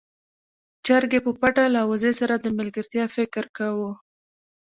چرګې 0.85 1.19
په 1.25 1.31
پټه 1.39 1.65
له 1.75 1.81
وزې 1.89 2.11
سره 2.19 2.35
د 2.39 2.47
ملګرتيا 2.57 3.05
فکر 3.15 3.43
کاوه. 3.57 3.91